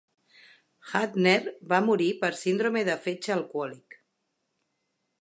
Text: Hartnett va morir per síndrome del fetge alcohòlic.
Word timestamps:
Hartnett 0.93 1.51
va 1.75 1.83
morir 1.89 2.09
per 2.25 2.33
síndrome 2.41 2.85
del 2.91 3.05
fetge 3.07 3.39
alcohòlic. 3.39 4.03